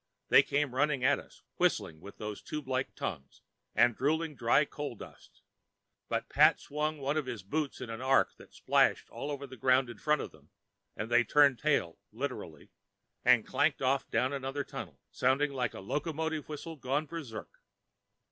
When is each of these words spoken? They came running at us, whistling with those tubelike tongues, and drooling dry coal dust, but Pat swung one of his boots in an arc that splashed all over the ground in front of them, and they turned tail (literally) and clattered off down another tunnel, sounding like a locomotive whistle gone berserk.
They 0.29 0.41
came 0.41 0.73
running 0.73 1.03
at 1.03 1.19
us, 1.19 1.43
whistling 1.57 1.99
with 1.99 2.17
those 2.17 2.41
tubelike 2.41 2.95
tongues, 2.95 3.43
and 3.75 3.95
drooling 3.95 4.33
dry 4.33 4.65
coal 4.65 4.95
dust, 4.95 5.43
but 6.09 6.27
Pat 6.27 6.59
swung 6.59 6.97
one 6.97 7.17
of 7.17 7.27
his 7.27 7.43
boots 7.43 7.79
in 7.79 7.91
an 7.91 8.01
arc 8.01 8.35
that 8.37 8.51
splashed 8.51 9.11
all 9.11 9.29
over 9.29 9.45
the 9.45 9.57
ground 9.57 9.91
in 9.91 9.99
front 9.99 10.23
of 10.23 10.31
them, 10.31 10.49
and 10.97 11.11
they 11.11 11.23
turned 11.23 11.59
tail 11.59 11.99
(literally) 12.11 12.71
and 13.23 13.45
clattered 13.45 13.83
off 13.83 14.09
down 14.09 14.33
another 14.33 14.63
tunnel, 14.63 14.99
sounding 15.11 15.51
like 15.53 15.75
a 15.75 15.81
locomotive 15.81 16.49
whistle 16.49 16.77
gone 16.77 17.05
berserk. 17.05 17.61